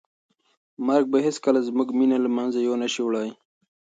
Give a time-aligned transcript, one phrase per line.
[0.87, 3.29] مرګ به هیڅکله زموږ مینه له منځه یو نه شي وړی.